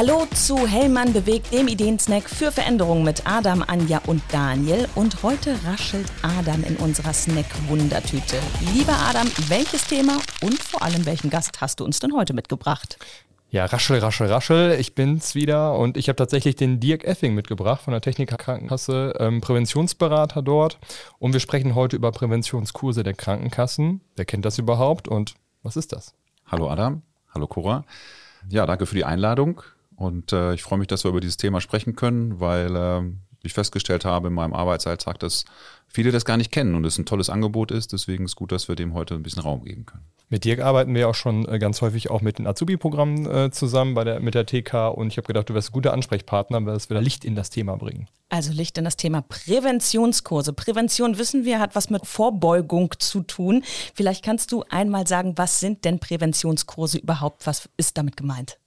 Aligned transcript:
Hallo 0.00 0.26
zu 0.32 0.66
Hellmann 0.66 1.12
bewegt, 1.12 1.52
dem 1.52 1.68
Ideensnack 1.68 2.22
für 2.30 2.50
Veränderungen 2.50 3.04
mit 3.04 3.26
Adam, 3.26 3.62
Anja 3.62 4.00
und 4.06 4.22
Daniel. 4.32 4.88
Und 4.94 5.22
heute 5.22 5.54
raschelt 5.66 6.10
Adam 6.22 6.64
in 6.64 6.76
unserer 6.76 7.12
Snack-Wundertüte. 7.12 8.36
Lieber 8.72 8.94
Adam, 8.94 9.28
welches 9.48 9.86
Thema 9.86 10.16
und 10.40 10.58
vor 10.58 10.80
allem 10.80 11.04
welchen 11.04 11.28
Gast 11.28 11.60
hast 11.60 11.80
du 11.80 11.84
uns 11.84 11.98
denn 11.98 12.14
heute 12.14 12.32
mitgebracht? 12.32 12.96
Ja, 13.50 13.66
raschel, 13.66 13.98
raschel, 13.98 14.28
raschel. 14.28 14.80
Ich 14.80 14.94
bin's 14.94 15.34
wieder 15.34 15.74
und 15.74 15.98
ich 15.98 16.08
habe 16.08 16.16
tatsächlich 16.16 16.56
den 16.56 16.80
Dirk 16.80 17.04
Effing 17.04 17.34
mitgebracht 17.34 17.82
von 17.82 17.92
der 17.92 18.00
Techniker 18.00 18.38
Krankenkasse, 18.38 19.12
ähm, 19.18 19.42
Präventionsberater 19.42 20.40
dort. 20.40 20.78
Und 21.18 21.34
wir 21.34 21.40
sprechen 21.40 21.74
heute 21.74 21.96
über 21.96 22.10
Präventionskurse 22.10 23.02
der 23.02 23.12
Krankenkassen. 23.12 24.00
Wer 24.16 24.24
kennt 24.24 24.46
das 24.46 24.56
überhaupt 24.56 25.08
und 25.08 25.34
was 25.62 25.76
ist 25.76 25.92
das? 25.92 26.14
Hallo 26.46 26.70
Adam, 26.70 27.02
hallo 27.34 27.46
Cora. 27.46 27.84
Ja, 28.48 28.64
danke 28.64 28.86
für 28.86 28.94
die 28.94 29.04
Einladung 29.04 29.62
und 30.00 30.32
äh, 30.32 30.54
ich 30.54 30.62
freue 30.62 30.78
mich, 30.78 30.88
dass 30.88 31.04
wir 31.04 31.10
über 31.10 31.20
dieses 31.20 31.36
Thema 31.36 31.60
sprechen 31.60 31.94
können, 31.94 32.40
weil 32.40 32.74
äh, 32.74 33.02
ich 33.42 33.52
festgestellt 33.52 34.06
habe 34.06 34.28
in 34.28 34.34
meinem 34.34 34.54
Arbeitsalltag, 34.54 35.18
dass 35.18 35.44
viele 35.88 36.10
das 36.10 36.24
gar 36.24 36.38
nicht 36.38 36.50
kennen 36.50 36.74
und 36.74 36.86
es 36.86 36.96
ein 36.96 37.04
tolles 37.04 37.28
Angebot 37.28 37.70
ist. 37.70 37.92
Deswegen 37.92 38.24
ist 38.24 38.34
gut, 38.34 38.50
dass 38.50 38.66
wir 38.66 38.76
dem 38.76 38.94
heute 38.94 39.14
ein 39.14 39.22
bisschen 39.22 39.42
Raum 39.42 39.62
geben 39.62 39.84
können. 39.84 40.04
Mit 40.30 40.46
Dirk 40.46 40.60
arbeiten 40.60 40.94
wir 40.94 41.06
auch 41.06 41.14
schon 41.14 41.46
äh, 41.46 41.58
ganz 41.58 41.82
häufig 41.82 42.10
auch 42.10 42.22
mit 42.22 42.38
den 42.38 42.46
Azubi-Programmen 42.46 43.26
äh, 43.26 43.50
zusammen 43.50 43.92
bei 43.92 44.04
der, 44.04 44.20
mit 44.20 44.34
der 44.34 44.46
TK 44.46 44.88
und 44.88 45.08
ich 45.08 45.18
habe 45.18 45.26
gedacht, 45.26 45.50
du 45.50 45.54
wärst 45.54 45.68
ein 45.68 45.72
guter 45.72 45.92
Ansprechpartner, 45.92 46.64
weil 46.64 46.76
es 46.76 46.88
wieder 46.88 47.02
Licht 47.02 47.26
in 47.26 47.34
das 47.34 47.50
Thema 47.50 47.76
bringen. 47.76 48.06
Also 48.30 48.54
Licht 48.54 48.78
in 48.78 48.84
das 48.84 48.96
Thema 48.96 49.20
Präventionskurse. 49.20 50.54
Prävention 50.54 51.18
wissen 51.18 51.44
wir, 51.44 51.58
hat 51.58 51.74
was 51.74 51.90
mit 51.90 52.06
Vorbeugung 52.06 52.94
zu 52.98 53.20
tun. 53.20 53.64
Vielleicht 53.94 54.24
kannst 54.24 54.50
du 54.50 54.64
einmal 54.70 55.06
sagen, 55.06 55.34
was 55.36 55.60
sind 55.60 55.84
denn 55.84 55.98
Präventionskurse 55.98 56.96
überhaupt? 56.96 57.46
Was 57.46 57.68
ist 57.76 57.98
damit 57.98 58.16
gemeint? 58.16 58.59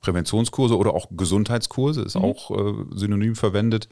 Präventionskurse 0.00 0.76
oder 0.76 0.94
auch 0.94 1.08
Gesundheitskurse 1.10 2.02
ist 2.02 2.16
mhm. 2.16 2.24
auch 2.24 2.50
äh, 2.50 2.84
synonym 2.94 3.36
verwendet 3.36 3.88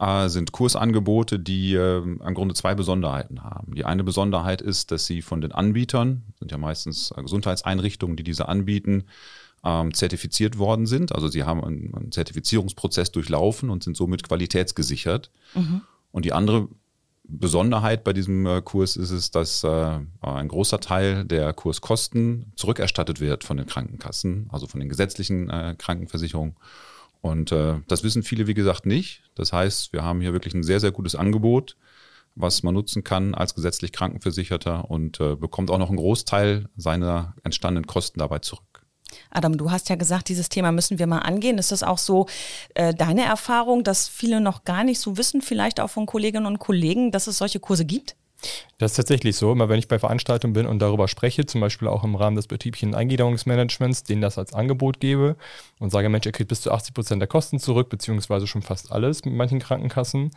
äh, 0.00 0.28
sind 0.28 0.52
Kursangebote, 0.52 1.38
die 1.38 1.74
äh, 1.74 1.98
im 1.98 2.34
Grunde 2.34 2.54
zwei 2.54 2.74
Besonderheiten 2.74 3.44
haben. 3.44 3.74
Die 3.74 3.84
eine 3.84 4.02
Besonderheit 4.02 4.62
ist, 4.62 4.90
dass 4.90 5.06
sie 5.06 5.22
von 5.22 5.40
den 5.40 5.52
Anbietern, 5.52 6.22
sind 6.38 6.50
ja 6.50 6.58
meistens 6.58 7.12
äh, 7.16 7.22
Gesundheitseinrichtungen, 7.22 8.16
die 8.16 8.24
diese 8.24 8.48
anbieten, 8.48 9.04
ähm, 9.62 9.92
zertifiziert 9.92 10.58
worden 10.58 10.86
sind. 10.86 11.14
Also 11.14 11.28
sie 11.28 11.44
haben 11.44 11.62
einen, 11.62 11.94
einen 11.94 12.12
Zertifizierungsprozess 12.12 13.12
durchlaufen 13.12 13.68
und 13.68 13.84
sind 13.84 13.96
somit 13.96 14.22
qualitätsgesichert. 14.22 15.30
Mhm. 15.54 15.82
Und 16.12 16.24
die 16.24 16.32
andere 16.32 16.68
Besonderheit 17.32 18.02
bei 18.02 18.12
diesem 18.12 18.44
äh, 18.44 18.60
Kurs 18.60 18.96
ist 18.96 19.10
es, 19.10 19.30
dass 19.30 19.62
äh, 19.62 20.00
ein 20.20 20.48
großer 20.48 20.80
Teil 20.80 21.24
der 21.24 21.52
Kurskosten 21.52 22.52
zurückerstattet 22.56 23.20
wird 23.20 23.44
von 23.44 23.56
den 23.56 23.66
Krankenkassen, 23.66 24.48
also 24.50 24.66
von 24.66 24.80
den 24.80 24.88
gesetzlichen 24.88 25.48
äh, 25.48 25.76
Krankenversicherungen 25.78 26.56
und 27.22 27.52
das 27.52 28.02
wissen 28.02 28.22
viele, 28.22 28.46
wie 28.46 28.54
gesagt, 28.54 28.86
nicht. 28.86 29.24
Das 29.34 29.52
heißt, 29.52 29.92
wir 29.92 30.02
haben 30.02 30.22
hier 30.22 30.32
wirklich 30.32 30.54
ein 30.54 30.62
sehr, 30.62 30.80
sehr 30.80 30.90
gutes 30.90 31.14
Angebot, 31.14 31.76
was 32.34 32.62
man 32.62 32.72
nutzen 32.72 33.04
kann 33.04 33.34
als 33.34 33.54
gesetzlich 33.54 33.92
Krankenversicherter 33.92 34.90
und 34.90 35.18
bekommt 35.18 35.70
auch 35.70 35.76
noch 35.76 35.90
einen 35.90 35.98
Großteil 35.98 36.70
seiner 36.78 37.34
entstandenen 37.44 37.86
Kosten 37.86 38.20
dabei 38.20 38.38
zurück. 38.38 38.69
Adam, 39.30 39.56
du 39.56 39.70
hast 39.70 39.88
ja 39.88 39.96
gesagt, 39.96 40.28
dieses 40.28 40.48
Thema 40.48 40.72
müssen 40.72 40.98
wir 40.98 41.06
mal 41.06 41.20
angehen. 41.20 41.58
Ist 41.58 41.72
das 41.72 41.82
auch 41.82 41.98
so 41.98 42.26
äh, 42.74 42.94
deine 42.94 43.24
Erfahrung, 43.24 43.84
dass 43.84 44.08
viele 44.08 44.40
noch 44.40 44.64
gar 44.64 44.84
nicht 44.84 45.00
so 45.00 45.16
wissen, 45.16 45.42
vielleicht 45.42 45.80
auch 45.80 45.90
von 45.90 46.06
Kolleginnen 46.06 46.46
und 46.46 46.58
Kollegen, 46.58 47.12
dass 47.12 47.26
es 47.26 47.38
solche 47.38 47.60
Kurse 47.60 47.84
gibt? 47.84 48.16
Das 48.78 48.92
ist 48.92 48.96
tatsächlich 48.96 49.36
so. 49.36 49.52
Immer 49.52 49.68
wenn 49.68 49.78
ich 49.78 49.88
bei 49.88 49.98
Veranstaltungen 49.98 50.54
bin 50.54 50.66
und 50.66 50.78
darüber 50.78 51.08
spreche, 51.08 51.44
zum 51.46 51.60
Beispiel 51.60 51.88
auch 51.88 52.04
im 52.04 52.14
Rahmen 52.14 52.36
des 52.36 52.46
betrieblichen 52.46 52.94
Eingliederungsmanagements, 52.94 54.04
denen 54.04 54.22
das 54.22 54.38
als 54.38 54.54
Angebot 54.54 55.00
gebe 55.00 55.36
und 55.78 55.90
sage, 55.90 56.08
Mensch, 56.08 56.26
ihr 56.26 56.32
kriegt 56.32 56.48
bis 56.48 56.62
zu 56.62 56.72
80 56.72 56.94
Prozent 56.94 57.20
der 57.20 57.28
Kosten 57.28 57.58
zurück, 57.58 57.88
beziehungsweise 57.90 58.46
schon 58.46 58.62
fast 58.62 58.92
alles 58.92 59.24
mit 59.24 59.34
manchen 59.34 59.58
Krankenkassen, 59.58 60.30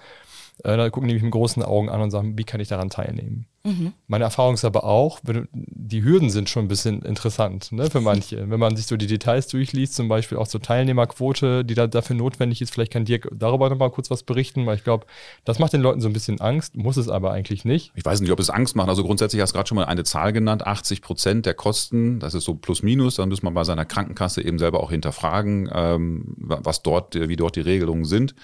äh, 0.64 0.78
da 0.78 0.90
gucken 0.90 1.08
die 1.08 1.16
mich 1.16 1.24
mit 1.24 1.32
großen 1.32 1.64
Augen 1.64 1.90
an 1.90 2.02
und 2.02 2.12
sagen, 2.12 2.38
wie 2.38 2.44
kann 2.44 2.60
ich 2.60 2.68
daran 2.68 2.90
teilnehmen? 2.90 3.48
Mhm. 3.66 3.94
Meine 4.08 4.26
Erfahrung 4.26 4.56
ist 4.56 4.66
aber 4.66 4.84
auch, 4.84 5.22
die 5.24 6.04
Hürden 6.04 6.30
sind 6.30 6.50
schon 6.50 6.66
ein 6.66 6.68
bisschen 6.68 7.02
interessant 7.02 7.72
ne, 7.72 7.90
für 7.90 8.02
manche. 8.02 8.50
Wenn 8.50 8.60
man 8.60 8.76
sich 8.76 8.88
so 8.88 8.98
die 8.98 9.08
Details 9.08 9.48
durchliest, 9.48 9.96
zum 9.96 10.10
Beispiel 10.10 10.38
auch 10.38 10.50
zur 10.50 10.62
Teilnehmerquote, 10.62 11.64
die 11.64 11.74
da 11.74 11.88
dafür 11.88 12.18
notwendig 12.18 12.62
ist, 12.62 12.74
vielleicht 12.74 12.92
kann 12.92 13.06
Dirk 13.06 13.30
darüber 13.34 13.70
nochmal 13.70 13.90
kurz 13.90 14.12
was 14.12 14.24
berichten, 14.24 14.66
weil 14.66 14.76
ich 14.76 14.84
glaube, 14.84 15.06
das 15.46 15.60
macht 15.60 15.72
den 15.72 15.82
Leuten 15.82 16.02
so 16.02 16.10
ein 16.10 16.14
bisschen 16.14 16.42
Angst, 16.42 16.76
muss 16.76 16.98
es 16.98 17.08
aber 17.08 17.32
eigentlich 17.32 17.64
nicht. 17.64 17.94
Ich 17.96 18.04
weiß 18.04 18.20
nicht, 18.20 18.32
ob 18.32 18.40
es 18.40 18.50
Angst 18.50 18.76
macht. 18.76 18.90
Also 18.90 19.04
grundsätzlich 19.04 19.42
hast 19.42 19.52
du 19.52 19.58
gerade 19.58 19.68
schon 19.68 19.78
mal 19.78 19.86
eine 19.86 20.04
Zahl 20.04 20.34
genannt, 20.34 20.68
80 20.68 21.02
Prozent 21.02 21.46
der 21.46 21.54
Kosten, 21.54 22.20
das 22.20 22.34
ist 22.34 22.44
so 22.44 22.56
plus 22.56 22.84
minus, 22.84 23.16
dann 23.16 23.30
muss 23.30 23.44
man 23.44 23.54
bei 23.54 23.64
seiner 23.64 23.86
Krankenkasse 23.86 24.44
eben 24.44 24.60
selber 24.60 24.82
auch 24.82 24.92
hinterfragen, 24.92 25.70
ähm, 25.74 26.36
was 26.38 26.84
dort, 26.84 27.16
wie 27.16 27.38
dort 27.38 27.56
die 27.56 27.62
Regelungen 27.62 28.04
sind. 28.04 28.36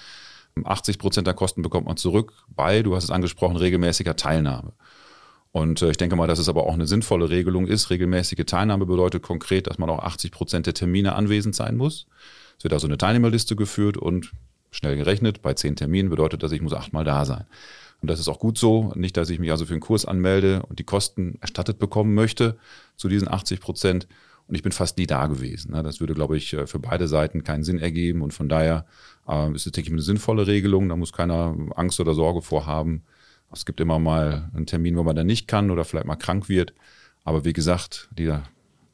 80 0.66 1.00
Prozent 1.00 1.28
der 1.28 1.34
Kosten 1.34 1.62
bekommt 1.62 1.88
man 1.88 1.98
zurück 1.98 2.34
bei, 2.50 2.82
du 2.82 2.96
hast 2.96 3.06
es 3.06 3.12
angesprochen, 3.12 3.58
regelmäßiger 3.58 4.16
Teilnahme. 4.16 4.74
Und 5.52 5.82
äh, 5.82 5.92
ich 5.92 5.98
denke 5.98 6.16
mal, 6.16 6.28
dass 6.28 6.40
es 6.40 6.50
aber 6.50 6.66
auch 6.66 6.74
eine 6.74 6.88
sinnvolle 6.88 7.30
Regelung 7.30 7.68
ist. 7.68 7.90
Regelmäßige 7.90 8.46
Teilnahme 8.46 8.86
bedeutet 8.86 9.24
konkret, 9.24 9.68
dass 9.68 9.78
man 9.78 9.90
auch 9.90 10.00
80 10.00 10.32
Prozent 10.32 10.66
der 10.68 10.74
Termine 10.74 11.16
anwesend 11.16 11.56
sein 11.56 11.76
muss. 11.76 12.08
Es 12.58 12.64
wird 12.64 12.74
also 12.74 12.88
eine 12.88 12.98
Teilnehmerliste 12.98 13.56
geführt 13.56 13.98
und 13.98 14.32
schnell 14.72 14.96
gerechnet, 14.96 15.42
bei 15.42 15.54
zehn 15.54 15.76
Terminen 15.76 16.10
bedeutet 16.10 16.44
das, 16.44 16.52
ich 16.52 16.62
muss 16.62 16.74
achtmal 16.74 17.04
da 17.04 17.26
sein. 17.26 17.46
Und 18.02 18.10
das 18.10 18.20
ist 18.20 18.28
auch 18.28 18.40
gut 18.40 18.58
so. 18.58 18.94
Nicht, 18.96 19.18
dass 19.18 19.30
ich 19.30 19.40
mich 19.40 19.52
also 19.52 19.66
für 19.66 19.74
einen 19.74 19.82
Kurs 19.82 20.06
anmelde 20.06 20.64
und 20.68 20.80
die 20.80 20.84
Kosten 20.84 21.38
erstattet 21.42 21.80
bekommen 21.80 22.14
möchte 22.14 22.58
zu 22.96 23.10
diesen 23.10 23.28
80 23.28 23.60
Prozent. 23.60 24.08
Und 24.50 24.56
ich 24.56 24.64
bin 24.64 24.72
fast 24.72 24.98
nie 24.98 25.06
da 25.06 25.28
gewesen. 25.28 25.74
Ne? 25.74 25.84
Das 25.84 26.00
würde, 26.00 26.16
glaube 26.16 26.36
ich, 26.36 26.54
äh, 26.54 26.66
für 26.66 26.80
beide 26.80 27.08
Seiten 27.08 27.44
keinen 27.44 27.64
Sinn 27.64 27.78
ergeben. 27.78 28.24
Und 28.24 28.34
von 28.34 28.50
daher 28.50 28.86
äh, 29.28 29.54
ist 29.54 29.68
es, 29.68 29.72
denke 29.72 29.90
ich, 29.90 29.94
eine 29.94 30.02
sinnvolle 30.02 30.48
Regelung. 30.48 30.90
Da 30.90 30.96
muss 30.96 31.14
keiner 31.14 31.56
Angst 31.76 32.00
oder 32.00 32.16
Sorge 32.16 32.42
vorhaben. 32.42 33.04
Es 33.54 33.66
gibt 33.66 33.80
immer 33.80 34.00
mal 34.00 34.50
einen 34.56 34.66
Termin, 34.66 34.98
wo 34.98 35.04
man 35.04 35.16
dann 35.16 35.28
nicht 35.28 35.48
kann 35.48 35.70
oder 35.70 35.86
vielleicht 35.86 36.08
mal 36.08 36.16
krank 36.16 36.50
wird. 36.50 36.74
Aber 37.24 37.46
wie 37.46 37.54
gesagt, 37.54 38.10
die, 38.18 38.34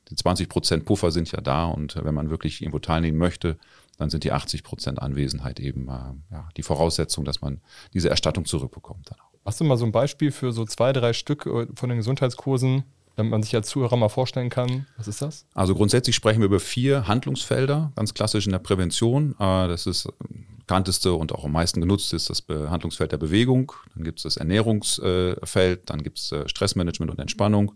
die 0.10 0.16
20 0.16 0.50
Prozent 0.50 0.86
Puffer 0.86 1.12
sind 1.12 1.32
ja 1.32 1.40
da. 1.40 1.66
Und 1.66 1.96
wenn 2.04 2.14
man 2.14 2.30
wirklich 2.30 2.62
irgendwo 2.62 2.80
teilnehmen 2.80 3.18
möchte, 3.18 3.58
dann 3.98 4.10
sind 4.10 4.26
die 4.26 4.34
80 4.34 4.64
Prozent 4.64 5.02
Anwesenheit 5.02 5.62
eben 5.62 5.88
äh, 5.88 6.34
ja, 6.34 6.50
die 6.58 6.64
Voraussetzung, 6.64 7.24
dass 7.24 7.40
man 7.40 7.62
diese 7.94 8.10
Erstattung 8.10 8.44
zurückbekommt. 8.44 9.10
Dann 9.10 9.20
auch. 9.20 9.32
Hast 9.46 9.62
du 9.62 9.64
mal 9.64 9.78
so 9.78 9.86
ein 9.86 9.94
Beispiel 9.94 10.32
für 10.32 10.52
so 10.52 10.66
zwei, 10.66 10.92
drei 10.92 11.14
Stück 11.14 11.46
äh, 11.46 11.68
von 11.76 11.88
den 11.88 12.00
Gesundheitskursen, 12.00 12.84
damit 13.16 13.32
man 13.32 13.44
sich 13.44 13.56
als 13.56 13.70
Zuhörer 13.70 13.96
mal 13.98 14.10
vorstellen 14.10 14.50
kann, 14.50 14.88
was 14.98 15.08
ist 15.08 15.22
das? 15.22 15.46
Also 15.54 15.76
grundsätzlich 15.76 16.16
sprechen 16.16 16.40
wir 16.40 16.48
über 16.48 16.60
vier 16.60 17.08
Handlungsfelder, 17.08 17.92
ganz 17.96 18.14
klassisch 18.14 18.46
in 18.46 18.52
der 18.52 18.60
Prävention. 18.60 19.36
Äh, 19.40 19.68
das 19.68 19.86
ist 19.86 20.08
bekannteste 20.60 21.14
und 21.14 21.32
auch 21.32 21.46
am 21.46 21.52
meisten 21.52 21.80
genutzte 21.80 22.16
ist 22.16 22.30
das 22.30 22.44
Handlungsfeld 22.50 23.12
der 23.12 23.18
Bewegung. 23.18 23.72
Dann 23.94 24.04
gibt 24.04 24.20
es 24.20 24.24
das 24.24 24.38
Ernährungsfeld, 24.38 25.90
dann 25.90 26.04
gibt 26.04 26.18
es 26.18 26.32
äh, 26.32 26.48
Stressmanagement 26.48 27.12
und 27.12 27.20
Entspannung 27.20 27.74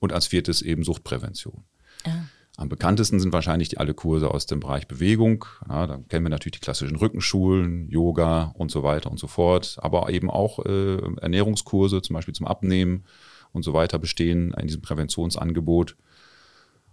und 0.00 0.12
als 0.12 0.26
viertes 0.26 0.60
eben 0.60 0.84
Suchtprävention. 0.84 1.64
Ja. 2.04 2.26
Am 2.56 2.68
bekanntesten 2.68 3.18
sind 3.18 3.32
wahrscheinlich 3.32 3.68
die 3.68 3.78
alle 3.78 3.94
Kurse 3.94 4.30
aus 4.30 4.46
dem 4.46 4.60
Bereich 4.60 4.86
Bewegung. 4.86 5.44
Ja, 5.68 5.88
da 5.88 5.98
kennen 6.08 6.24
wir 6.24 6.30
natürlich 6.30 6.60
die 6.60 6.64
klassischen 6.64 6.96
Rückenschulen, 6.96 7.88
Yoga 7.88 8.54
und 8.56 8.70
so 8.70 8.84
weiter 8.84 9.10
und 9.10 9.18
so 9.18 9.26
fort. 9.26 9.76
Aber 9.80 10.08
eben 10.10 10.30
auch 10.30 10.64
äh, 10.64 10.98
Ernährungskurse, 11.20 12.00
zum 12.00 12.14
Beispiel 12.14 12.34
zum 12.34 12.46
Abnehmen, 12.46 13.04
und 13.54 13.62
so 13.62 13.72
weiter 13.72 13.98
bestehen 13.98 14.52
in 14.52 14.66
diesem 14.66 14.82
Präventionsangebot. 14.82 15.96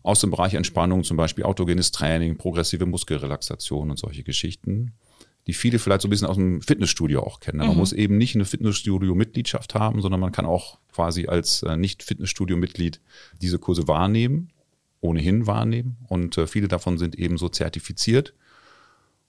Aus 0.04 0.22
dem 0.22 0.32
Bereich 0.32 0.54
Entspannung 0.54 1.04
zum 1.04 1.18
Beispiel 1.18 1.44
autogenes 1.44 1.92
Training, 1.92 2.38
progressive 2.38 2.86
Muskelrelaxation 2.86 3.92
und 3.92 4.00
solche 4.00 4.24
Geschichten, 4.24 4.94
die 5.48 5.54
viele 5.54 5.80
vielleicht 5.80 6.02
so 6.02 6.08
ein 6.08 6.12
bisschen 6.12 6.28
aus 6.28 6.38
dem 6.38 6.62
Fitnessstudio 6.62 7.22
auch 7.22 7.40
kennen. 7.40 7.60
Man 7.60 7.72
mhm. 7.72 7.78
muss 7.78 7.94
eben 7.94 8.18
nicht 8.18 8.36
eine 8.36 8.46
Fitnessstudio-Mitgliedschaft 8.46 9.76
haben, 9.76 10.02
sondern 10.02 10.20
man 10.20 10.32
kann 10.32 10.46
auch 10.46 10.80
quasi 10.92 11.28
als 11.28 11.64
äh, 11.64 11.78
Nicht-Fitnessstudio-Mitglied 11.78 13.02
diese 13.42 13.60
Kurse 13.60 13.88
wahrnehmen, 13.88 14.52
ohnehin 15.02 15.48
wahrnehmen. 15.48 15.98
Und 16.08 16.38
äh, 16.38 16.48
viele 16.48 16.68
davon 16.68 16.98
sind 16.98 17.18
eben 17.18 17.38
so 17.38 17.50
zertifiziert. 17.50 18.34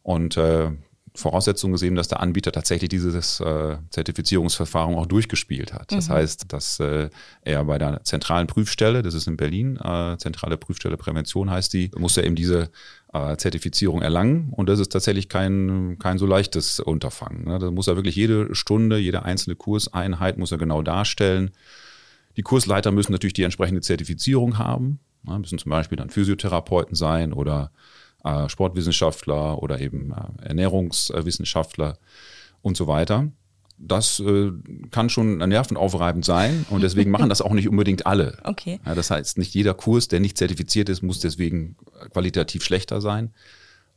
Und 0.02 0.36
äh, 0.36 0.70
Voraussetzung 1.14 1.76
eben, 1.82 1.96
dass 1.96 2.08
der 2.08 2.20
Anbieter 2.20 2.52
tatsächlich 2.52 2.88
dieses 2.88 3.38
äh, 3.40 3.76
Zertifizierungsverfahren 3.90 4.94
auch 4.94 5.06
durchgespielt 5.06 5.74
hat. 5.74 5.92
Das 5.92 6.08
mhm. 6.08 6.14
heißt, 6.14 6.52
dass 6.52 6.80
äh, 6.80 7.10
er 7.42 7.64
bei 7.64 7.76
der 7.78 8.02
zentralen 8.04 8.46
Prüfstelle, 8.46 9.02
das 9.02 9.12
ist 9.12 9.26
in 9.26 9.36
Berlin, 9.36 9.76
äh, 9.76 10.16
zentrale 10.16 10.56
Prüfstelle 10.56 10.96
Prävention 10.96 11.50
heißt 11.50 11.74
die, 11.74 11.90
muss 11.98 12.16
er 12.16 12.24
eben 12.24 12.34
diese 12.34 12.70
äh, 13.12 13.36
Zertifizierung 13.36 14.00
erlangen. 14.00 14.52
Und 14.56 14.70
das 14.70 14.80
ist 14.80 14.90
tatsächlich 14.90 15.28
kein, 15.28 15.98
kein 15.98 16.16
so 16.16 16.26
leichtes 16.26 16.80
Unterfangen. 16.80 17.44
Ne? 17.44 17.58
Da 17.58 17.70
muss 17.70 17.88
er 17.88 17.96
wirklich 17.96 18.16
jede 18.16 18.54
Stunde, 18.54 18.96
jede 18.96 19.22
einzelne 19.22 19.54
Kurseinheit 19.54 20.38
muss 20.38 20.52
er 20.52 20.58
genau 20.58 20.82
darstellen. 20.82 21.50
Die 22.38 22.42
Kursleiter 22.42 22.90
müssen 22.90 23.12
natürlich 23.12 23.34
die 23.34 23.42
entsprechende 23.42 23.82
Zertifizierung 23.82 24.56
haben. 24.56 25.00
Ne? 25.24 25.38
Müssen 25.38 25.58
zum 25.58 25.70
Beispiel 25.70 25.96
dann 25.96 26.08
Physiotherapeuten 26.08 26.94
sein 26.94 27.34
oder 27.34 27.70
äh, 28.24 28.48
Sportwissenschaftler 28.48 29.62
oder 29.62 29.80
eben 29.80 30.12
äh, 30.12 30.46
Ernährungswissenschaftler 30.48 31.98
und 32.62 32.76
so 32.76 32.86
weiter. 32.86 33.28
Das 33.78 34.20
äh, 34.20 34.52
kann 34.90 35.10
schon 35.10 35.38
nervenaufreibend 35.38 36.24
sein 36.24 36.64
und 36.70 36.82
deswegen 36.82 37.10
machen 37.10 37.28
das 37.28 37.42
auch 37.42 37.52
nicht 37.52 37.68
unbedingt 37.68 38.06
alle. 38.06 38.38
Okay. 38.44 38.80
Ja, 38.86 38.94
das 38.94 39.10
heißt, 39.10 39.38
nicht 39.38 39.54
jeder 39.54 39.74
Kurs, 39.74 40.08
der 40.08 40.20
nicht 40.20 40.38
zertifiziert 40.38 40.88
ist, 40.88 41.02
muss 41.02 41.20
deswegen 41.20 41.76
qualitativ 42.12 42.62
schlechter 42.62 43.00
sein. 43.00 43.32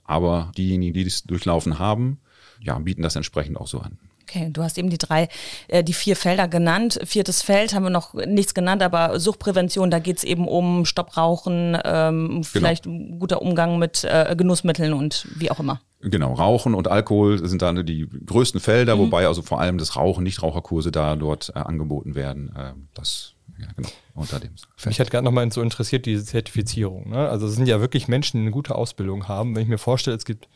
Aber 0.05 0.51
diejenigen, 0.57 0.93
die 0.93 1.03
das 1.03 1.23
durchlaufen 1.23 1.77
haben, 1.77 2.19
ja, 2.61 2.77
bieten 2.79 3.01
das 3.01 3.15
entsprechend 3.15 3.57
auch 3.57 3.67
so 3.67 3.79
an. 3.79 3.97
Okay, 4.27 4.49
du 4.51 4.63
hast 4.63 4.77
eben 4.79 4.89
die 4.89 4.97
drei, 4.97 5.29
äh, 5.67 5.83
die 5.83 5.93
vier 5.93 6.15
Felder 6.15 6.47
genannt. 6.47 6.99
Viertes 7.05 7.43
Feld 7.43 7.75
haben 7.75 7.83
wir 7.83 7.91
noch 7.91 8.15
nichts 8.15 8.55
genannt, 8.55 8.81
aber 8.81 9.19
Suchtprävention, 9.19 9.91
da 9.91 9.99
geht 9.99 10.17
es 10.17 10.23
eben 10.23 10.47
um 10.47 10.85
Stopprauchen, 10.85 11.77
ähm, 11.83 12.27
genau. 12.27 12.43
vielleicht 12.43 12.85
genau. 12.85 13.17
guter 13.17 13.41
Umgang 13.43 13.77
mit 13.77 14.03
äh, 14.03 14.35
Genussmitteln 14.35 14.93
und 14.93 15.27
wie 15.35 15.51
auch 15.51 15.59
immer. 15.59 15.79
Genau, 16.01 16.33
Rauchen 16.33 16.73
und 16.73 16.87
Alkohol 16.87 17.47
sind 17.47 17.61
dann 17.61 17.85
die 17.85 18.07
größten 18.25 18.59
Felder, 18.59 18.95
mhm. 18.95 19.01
wobei 19.01 19.27
also 19.27 19.43
vor 19.43 19.61
allem 19.61 19.77
das 19.77 19.95
Rauchen, 19.95 20.23
Nichtraucherkurse 20.23 20.91
da 20.91 21.15
dort 21.15 21.51
äh, 21.55 21.59
angeboten 21.59 22.15
werden. 22.15 22.51
Äh, 22.55 22.73
das 22.95 23.33
ja, 23.59 23.67
genau, 23.75 23.89
unter 24.15 24.39
dem 24.39 24.51
Feld. 24.75 24.87
Mich 24.87 24.99
hat 24.99 25.11
gerade 25.11 25.23
nochmal 25.23 25.51
so 25.51 25.61
interessiert, 25.61 26.07
diese 26.07 26.25
Zertifizierung. 26.25 27.11
Ne? 27.11 27.29
Also 27.29 27.45
es 27.45 27.55
sind 27.55 27.67
ja 27.67 27.79
wirklich 27.79 28.07
Menschen, 28.07 28.37
die 28.37 28.45
eine 28.45 28.51
gute 28.51 28.75
Ausbildung 28.75 29.27
haben. 29.27 29.55
Wenn 29.55 29.61
ich 29.61 29.69
mir 29.69 29.77
vorstelle, 29.77 30.17
es 30.17 30.25
gibt 30.25 30.49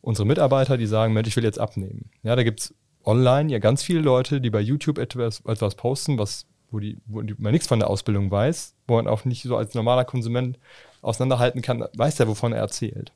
unsere 0.00 0.26
Mitarbeiter, 0.26 0.76
die 0.76 0.86
sagen, 0.86 1.12
Mensch, 1.12 1.28
ich 1.28 1.36
will 1.36 1.44
jetzt 1.44 1.58
abnehmen. 1.58 2.10
Ja, 2.22 2.36
da 2.36 2.44
gibt 2.44 2.60
es 2.60 2.74
online 3.06 3.50
ja 3.50 3.58
ganz 3.58 3.82
viele 3.82 4.00
Leute, 4.00 4.40
die 4.40 4.50
bei 4.50 4.60
YouTube 4.60 4.98
etwas, 4.98 5.42
etwas 5.46 5.74
posten, 5.76 6.18
was, 6.18 6.46
wo, 6.70 6.80
die, 6.80 6.98
wo 7.06 7.22
die, 7.22 7.34
man 7.38 7.52
nichts 7.52 7.68
von 7.68 7.78
der 7.78 7.88
Ausbildung 7.88 8.30
weiß, 8.30 8.74
wo 8.86 8.96
man 8.96 9.06
auch 9.06 9.24
nicht 9.24 9.42
so 9.42 9.56
als 9.56 9.74
normaler 9.74 10.04
Konsument 10.04 10.58
auseinanderhalten 11.02 11.62
kann, 11.62 11.84
weiß 11.94 12.16
der, 12.16 12.28
wovon 12.28 12.52
er 12.52 12.58
erzählt. 12.58 13.12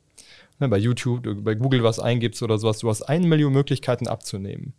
Ne, 0.59 0.69
bei 0.69 0.77
YouTube, 0.77 1.43
bei 1.43 1.55
Google 1.55 1.83
was 1.83 1.99
eingibst 1.99 2.41
oder 2.41 2.57
sowas, 2.57 2.79
du 2.79 2.89
hast 2.89 3.03
eine 3.03 3.27
Million 3.27 3.53
Möglichkeiten 3.53 4.07
abzunehmen. 4.07 4.73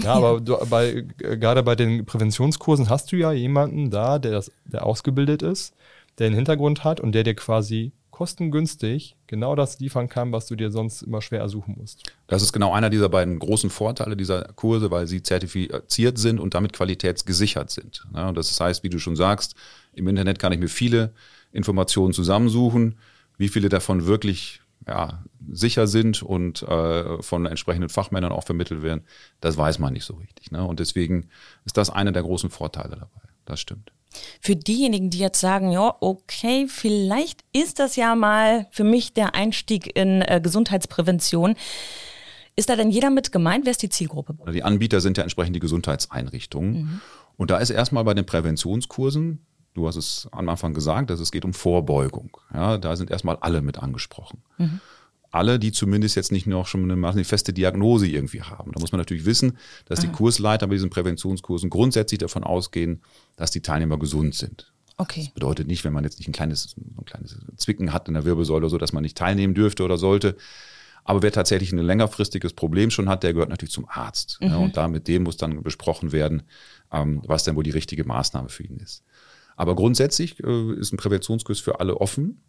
Ja, 0.00 0.14
aber 0.14 0.40
du, 0.40 0.56
bei, 0.70 1.04
gerade 1.18 1.62
bei 1.62 1.74
den 1.74 2.06
Präventionskursen 2.06 2.88
hast 2.88 3.10
du 3.10 3.16
ja 3.16 3.32
jemanden 3.32 3.90
da, 3.90 4.18
der, 4.18 4.32
das, 4.32 4.52
der 4.64 4.86
ausgebildet 4.86 5.42
ist, 5.42 5.74
der 6.18 6.26
einen 6.26 6.36
Hintergrund 6.36 6.84
hat 6.84 7.00
und 7.00 7.12
der 7.12 7.24
dir 7.24 7.34
quasi 7.34 7.92
kostengünstig 8.18 9.14
genau 9.28 9.54
das 9.54 9.78
liefern 9.78 10.08
kann, 10.08 10.32
was 10.32 10.48
du 10.48 10.56
dir 10.56 10.72
sonst 10.72 11.02
immer 11.02 11.22
schwer 11.22 11.38
ersuchen 11.38 11.76
musst. 11.78 12.12
Das 12.26 12.42
ist 12.42 12.52
genau 12.52 12.72
einer 12.72 12.90
dieser 12.90 13.08
beiden 13.08 13.38
großen 13.38 13.70
Vorteile 13.70 14.16
dieser 14.16 14.42
Kurse, 14.56 14.90
weil 14.90 15.06
sie 15.06 15.22
zertifiziert 15.22 16.18
sind 16.18 16.40
und 16.40 16.52
damit 16.54 16.72
qualitätsgesichert 16.72 17.70
sind. 17.70 18.08
Ja, 18.12 18.32
das 18.32 18.58
heißt, 18.58 18.82
wie 18.82 18.88
du 18.88 18.98
schon 18.98 19.14
sagst, 19.14 19.54
im 19.92 20.08
Internet 20.08 20.40
kann 20.40 20.52
ich 20.52 20.58
mir 20.58 20.66
viele 20.66 21.12
Informationen 21.52 22.12
zusammensuchen, 22.12 22.96
wie 23.36 23.46
viele 23.46 23.68
davon 23.68 24.06
wirklich 24.06 24.62
ja, 24.84 25.22
sicher 25.52 25.86
sind 25.86 26.20
und 26.20 26.64
äh, 26.64 27.22
von 27.22 27.46
entsprechenden 27.46 27.88
Fachmännern 27.88 28.32
auch 28.32 28.42
vermittelt 28.42 28.82
werden, 28.82 29.02
das 29.40 29.56
weiß 29.56 29.78
man 29.78 29.92
nicht 29.92 30.04
so 30.04 30.14
richtig. 30.14 30.50
Ne? 30.50 30.64
Und 30.64 30.80
deswegen 30.80 31.28
ist 31.64 31.76
das 31.76 31.88
einer 31.88 32.10
der 32.10 32.22
großen 32.22 32.50
Vorteile 32.50 32.96
dabei. 32.96 33.28
Das 33.44 33.60
stimmt. 33.60 33.92
Für 34.40 34.56
diejenigen, 34.56 35.10
die 35.10 35.18
jetzt 35.18 35.40
sagen, 35.40 35.70
ja, 35.70 35.94
okay, 36.00 36.66
vielleicht 36.68 37.44
ist 37.52 37.78
das 37.78 37.96
ja 37.96 38.14
mal 38.14 38.66
für 38.70 38.84
mich 38.84 39.12
der 39.12 39.34
Einstieg 39.34 39.96
in 39.96 40.22
äh, 40.22 40.40
Gesundheitsprävention. 40.42 41.56
Ist 42.56 42.68
da 42.68 42.76
denn 42.76 42.90
jeder 42.90 43.10
mit 43.10 43.30
gemeint? 43.30 43.64
Wer 43.64 43.70
ist 43.72 43.82
die 43.82 43.88
Zielgruppe? 43.88 44.36
Die 44.52 44.64
Anbieter 44.64 45.00
sind 45.00 45.16
ja 45.16 45.22
entsprechend 45.22 45.54
die 45.54 45.60
Gesundheitseinrichtungen. 45.60 46.72
Mhm. 46.72 47.00
Und 47.36 47.50
da 47.50 47.58
ist 47.58 47.70
erstmal 47.70 48.02
bei 48.04 48.14
den 48.14 48.26
Präventionskursen, 48.26 49.46
du 49.74 49.86
hast 49.86 49.96
es 49.96 50.28
am 50.32 50.48
Anfang 50.48 50.74
gesagt, 50.74 51.10
dass 51.10 51.20
es 51.20 51.30
geht 51.30 51.44
um 51.44 51.54
Vorbeugung. 51.54 52.36
Ja, 52.52 52.78
da 52.78 52.96
sind 52.96 53.10
erstmal 53.10 53.36
alle 53.36 53.62
mit 53.62 53.78
angesprochen. 53.78 54.42
Mhm 54.56 54.80
alle, 55.30 55.58
die 55.58 55.72
zumindest 55.72 56.16
jetzt 56.16 56.32
nicht 56.32 56.46
noch 56.46 56.66
schon 56.66 56.90
eine, 56.90 57.24
feste 57.24 57.52
Diagnose 57.52 58.06
irgendwie 58.06 58.42
haben. 58.42 58.72
Da 58.72 58.80
muss 58.80 58.92
man 58.92 58.98
natürlich 58.98 59.26
wissen, 59.26 59.58
dass 59.84 60.00
die 60.00 60.08
ah. 60.08 60.12
Kursleiter 60.12 60.66
bei 60.66 60.74
diesen 60.74 60.90
Präventionskursen 60.90 61.70
grundsätzlich 61.70 62.18
davon 62.18 62.44
ausgehen, 62.44 63.02
dass 63.36 63.50
die 63.50 63.60
Teilnehmer 63.60 63.98
gesund 63.98 64.34
sind. 64.34 64.72
Okay. 64.96 65.24
Das 65.24 65.34
bedeutet 65.34 65.68
nicht, 65.68 65.84
wenn 65.84 65.92
man 65.92 66.04
jetzt 66.04 66.18
nicht 66.18 66.28
ein 66.28 66.32
kleines, 66.32 66.74
ein 66.76 67.04
kleines 67.04 67.38
Zwicken 67.56 67.92
hat 67.92 68.08
in 68.08 68.14
der 68.14 68.24
Wirbelsäule, 68.24 68.68
so 68.68 68.78
dass 68.78 68.92
man 68.92 69.02
nicht 69.02 69.16
teilnehmen 69.16 69.54
dürfte 69.54 69.84
oder 69.84 69.96
sollte. 69.96 70.36
Aber 71.04 71.22
wer 71.22 71.32
tatsächlich 71.32 71.72
ein 71.72 71.78
längerfristiges 71.78 72.52
Problem 72.52 72.90
schon 72.90 73.08
hat, 73.08 73.22
der 73.22 73.32
gehört 73.32 73.48
natürlich 73.48 73.72
zum 73.72 73.88
Arzt. 73.88 74.38
Mhm. 74.40 74.48
Ja, 74.48 74.56
und 74.56 74.76
da 74.76 74.88
mit 74.88 75.08
dem 75.08 75.22
muss 75.22 75.36
dann 75.36 75.62
besprochen 75.62 76.12
werden, 76.12 76.42
ähm, 76.92 77.22
was 77.26 77.44
denn 77.44 77.54
wohl 77.54 77.64
die 77.64 77.70
richtige 77.70 78.04
Maßnahme 78.04 78.48
für 78.48 78.64
ihn 78.64 78.76
ist. 78.78 79.04
Aber 79.56 79.74
grundsätzlich 79.74 80.42
äh, 80.42 80.72
ist 80.74 80.92
ein 80.92 80.98
Präventionskurs 80.98 81.60
für 81.60 81.80
alle 81.80 82.00
offen. 82.00 82.42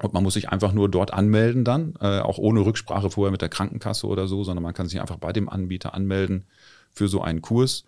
Und 0.00 0.14
man 0.14 0.22
muss 0.22 0.34
sich 0.34 0.48
einfach 0.48 0.72
nur 0.72 0.88
dort 0.88 1.12
anmelden 1.12 1.64
dann, 1.64 1.94
äh, 2.00 2.20
auch 2.20 2.38
ohne 2.38 2.60
Rücksprache 2.60 3.10
vorher 3.10 3.32
mit 3.32 3.42
der 3.42 3.48
Krankenkasse 3.48 4.06
oder 4.06 4.28
so, 4.28 4.44
sondern 4.44 4.62
man 4.62 4.74
kann 4.74 4.88
sich 4.88 5.00
einfach 5.00 5.16
bei 5.16 5.32
dem 5.32 5.48
Anbieter 5.48 5.94
anmelden 5.94 6.44
für 6.92 7.08
so 7.08 7.20
einen 7.20 7.42
Kurs. 7.42 7.84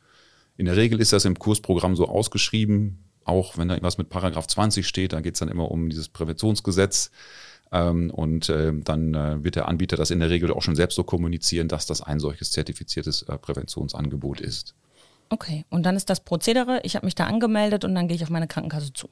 In 0.57 0.67
der 0.67 0.77
Regel 0.77 1.01
ist 1.01 1.13
das 1.13 1.25
im 1.25 1.39
Kursprogramm 1.39 1.95
so 1.95 2.09
ausgeschrieben, 2.09 2.99
auch 3.25 3.57
wenn 3.57 3.69
da 3.69 3.75
irgendwas 3.75 3.99
mit 3.99 4.09
Paragraph 4.09 4.47
20 4.47 4.87
steht, 4.87 5.13
da 5.13 5.21
geht 5.21 5.35
es 5.35 5.41
dann 5.41 5.49
immer 5.49 5.71
um 5.71 5.89
dieses 5.89 6.09
Präventionsgesetz. 6.09 7.11
Ähm, 7.73 8.11
und 8.11 8.49
äh, 8.49 8.73
dann 8.75 9.15
äh, 9.15 9.45
wird 9.45 9.55
der 9.55 9.69
Anbieter 9.69 9.97
das 9.97 10.11
in 10.11 10.19
der 10.19 10.31
Regel 10.31 10.51
auch 10.51 10.63
schon 10.63 10.75
selbst 10.75 10.97
so 10.97 11.05
kommunizieren, 11.05 11.69
dass 11.69 11.87
das 11.87 12.03
ein 12.03 12.19
solches 12.19 12.51
zertifiziertes 12.51 13.23
äh, 13.23 13.39
Präventionsangebot 13.39 14.41
ist. 14.41 14.75
Okay, 15.29 15.65
und 15.71 15.85
dann 15.85 15.95
ist 15.95 16.11
das 16.11 16.19
Prozedere, 16.21 16.81
ich 16.83 16.97
habe 16.97 17.07
mich 17.07 17.15
da 17.15 17.27
angemeldet 17.27 17.85
und 17.85 17.95
dann 17.95 18.09
gehe 18.09 18.17
ich 18.17 18.25
auf 18.25 18.31
meine 18.31 18.49
Krankenkasse 18.49 18.93
zu. 18.93 19.09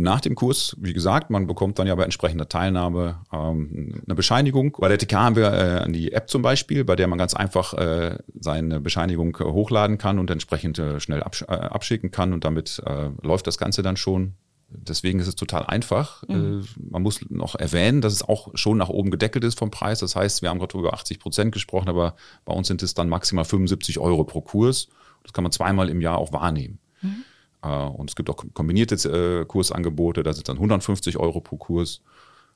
Nach 0.00 0.20
dem 0.20 0.36
Kurs, 0.36 0.76
wie 0.78 0.92
gesagt, 0.92 1.28
man 1.28 1.48
bekommt 1.48 1.80
dann 1.80 1.88
ja 1.88 1.94
bei 1.96 2.04
entsprechender 2.04 2.48
Teilnahme 2.48 3.16
ähm, 3.32 4.00
eine 4.06 4.14
Bescheinigung. 4.14 4.76
Bei 4.78 4.86
der 4.86 4.96
TK 4.96 5.12
haben 5.14 5.34
wir 5.34 5.52
äh, 5.52 5.90
die 5.90 6.12
App 6.12 6.30
zum 6.30 6.40
Beispiel, 6.40 6.84
bei 6.84 6.94
der 6.94 7.08
man 7.08 7.18
ganz 7.18 7.34
einfach 7.34 7.74
äh, 7.74 8.16
seine 8.38 8.78
Bescheinigung 8.78 9.36
äh, 9.40 9.42
hochladen 9.42 9.98
kann 9.98 10.20
und 10.20 10.30
entsprechend 10.30 10.78
äh, 10.78 11.00
schnell 11.00 11.24
absch 11.24 11.42
äh, 11.42 11.46
abschicken 11.46 12.12
kann 12.12 12.32
und 12.32 12.44
damit 12.44 12.80
äh, 12.86 13.10
läuft 13.22 13.48
das 13.48 13.58
Ganze 13.58 13.82
dann 13.82 13.96
schon. 13.96 14.34
Deswegen 14.68 15.18
ist 15.18 15.26
es 15.26 15.34
total 15.34 15.66
einfach. 15.66 16.22
Mhm. 16.28 16.64
man 16.76 17.02
muss 17.02 17.28
noch 17.28 17.56
erwähnen, 17.56 18.00
dass 18.00 18.12
es 18.12 18.22
auch 18.22 18.50
schon 18.54 18.78
nach 18.78 18.90
oben 18.90 19.10
gedeckelt 19.10 19.42
ist 19.42 19.58
vom 19.58 19.72
Preis. 19.72 19.98
Das 19.98 20.14
heißt, 20.14 20.42
wir 20.42 20.50
haben 20.50 20.60
gerade 20.60 20.78
über 20.78 20.94
80 20.94 21.18
Prozent 21.18 21.50
gesprochen, 21.50 21.88
aber 21.88 22.14
bei 22.44 22.52
uns 22.52 22.68
sind 22.68 22.84
es 22.84 22.94
dann 22.94 23.08
maximal 23.08 23.44
75 23.44 23.98
Euro 23.98 24.22
pro 24.22 24.42
Kurs. 24.42 24.86
Das 25.24 25.32
kann 25.32 25.42
man 25.42 25.50
zweimal 25.50 25.88
im 25.88 26.00
Jahr 26.00 26.18
auch 26.18 26.32
wahrnehmen. 26.32 26.78
Mhm. 27.02 27.24
Äh, 27.62 27.68
und 27.68 28.10
es 28.10 28.16
gibt 28.16 28.30
auch 28.30 28.36
kombinierte 28.54 28.94
äh, 29.40 29.44
Kursangebote, 29.44 30.22
da 30.22 30.32
sind 30.32 30.48
dann 30.48 30.56
150 30.56 31.18
Euro 31.18 31.40
pro 31.40 31.56
Kurs. 31.56 32.02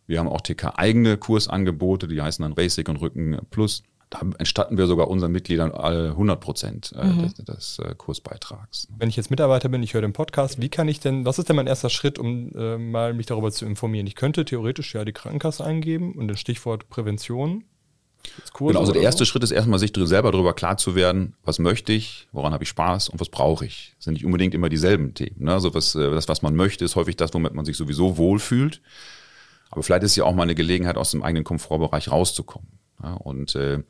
Wir 0.06 0.18
haben 0.18 0.28
auch 0.28 0.40
TK-eigene 0.40 1.16
Kursangebote, 1.16 2.08
die 2.08 2.20
heißen 2.20 2.42
dann 2.42 2.54
Basic 2.54 2.88
und 2.88 2.96
Rücken 2.96 3.38
Plus. 3.50 3.84
Da 4.10 4.20
entstatten 4.38 4.76
wir 4.76 4.86
sogar 4.86 5.08
unseren 5.08 5.32
Mitgliedern 5.32 5.72
100 5.72 6.38
Prozent 6.38 6.92
äh, 6.94 7.06
mhm. 7.06 7.22
des, 7.22 7.34
des, 7.34 7.80
Kursbeitrags. 7.96 8.88
Wenn 8.98 9.08
ich 9.08 9.16
jetzt 9.16 9.30
Mitarbeiter 9.30 9.70
bin, 9.70 9.82
ich 9.82 9.94
höre 9.94 10.02
den 10.02 10.12
Podcast, 10.12 10.60
wie 10.60 10.68
kann 10.68 10.86
ich 10.88 11.00
denn, 11.00 11.24
was 11.24 11.38
ist 11.38 11.48
denn 11.48 11.56
mein 11.56 11.66
erster 11.66 11.88
Schritt, 11.88 12.18
um 12.18 12.50
äh, 12.54 12.76
mal 12.76 13.14
mich 13.14 13.24
darüber 13.24 13.50
zu 13.50 13.64
informieren? 13.64 14.06
Ich 14.06 14.14
könnte 14.14 14.44
theoretisch 14.44 14.94
ja 14.94 15.06
die 15.06 15.12
Krankenkasse 15.12 15.64
eingeben 15.64 16.12
und 16.12 16.28
das 16.28 16.38
Stichwort 16.38 16.90
Prävention 16.90 17.64
Genau, 18.58 18.80
also 18.80 18.92
der 18.92 19.02
erste 19.02 19.24
so? 19.24 19.24
Schritt 19.26 19.42
ist 19.42 19.50
erstmal, 19.50 19.78
sich 19.78 19.92
selber 19.94 20.30
darüber 20.30 20.54
klar 20.54 20.76
zu 20.76 20.94
werden, 20.94 21.34
was 21.44 21.58
möchte 21.58 21.92
ich, 21.92 22.28
woran 22.32 22.52
habe 22.52 22.64
ich 22.64 22.70
Spaß 22.70 23.08
und 23.08 23.20
was 23.20 23.28
brauche 23.28 23.66
ich. 23.66 23.94
Das 23.96 24.04
sind 24.04 24.14
nicht 24.14 24.24
unbedingt 24.24 24.54
immer 24.54 24.68
dieselben 24.68 25.14
Themen. 25.14 25.44
Ne? 25.44 25.52
Also 25.52 25.74
was, 25.74 25.94
äh, 25.94 26.10
das, 26.10 26.28
was 26.28 26.42
man 26.42 26.54
möchte, 26.54 26.84
ist 26.84 26.96
häufig 26.96 27.16
das, 27.16 27.34
womit 27.34 27.54
man 27.54 27.64
sich 27.64 27.76
sowieso 27.76 28.16
wohlfühlt. 28.16 28.80
Aber 29.70 29.82
vielleicht 29.82 30.04
ist 30.04 30.16
ja 30.16 30.24
auch 30.24 30.34
mal 30.34 30.44
eine 30.44 30.54
Gelegenheit, 30.54 30.96
aus 30.96 31.10
dem 31.10 31.22
eigenen 31.22 31.44
Komfortbereich 31.44 32.10
rauszukommen. 32.10 32.68
Ja? 33.02 33.14
Und 33.14 33.54
äh, 33.54 33.82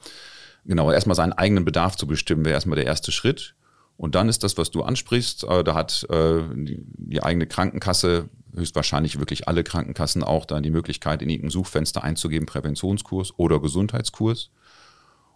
genau, 0.65 0.91
erstmal 0.91 1.17
seinen 1.17 1.33
eigenen 1.33 1.65
Bedarf 1.65 1.97
zu 1.97 2.07
bestimmen, 2.07 2.45
wäre 2.45 2.55
erstmal 2.55 2.77
der 2.77 2.87
erste 2.87 3.12
Schritt. 3.12 3.55
Und 3.97 4.15
dann 4.15 4.29
ist 4.29 4.43
das, 4.43 4.59
was 4.59 4.71
du 4.71 4.83
ansprichst, 4.83 5.45
äh, 5.45 5.65
da 5.65 5.75
hat 5.75 6.07
äh, 6.11 6.41
die, 6.55 7.23
eigene 7.23 7.47
Krankenkasse 7.47 8.29
höchstwahrscheinlich 8.55 9.19
wirklich 9.19 9.49
alle 9.49 9.65
Krankenkassen 9.65 10.23
auch 10.23 10.45
dann 10.45 10.63
die 10.63 10.71
Möglichkeit, 10.71 11.23
in 11.23 11.31
irgendein 11.31 11.51
Suchfenster 11.51 12.03
einzugeben, 12.03 12.47
Präventionskurs 12.47 13.33
oder 13.39 13.61
Gesundheitskurs. 13.61 14.51